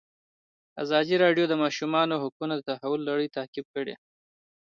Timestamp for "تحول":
2.69-3.01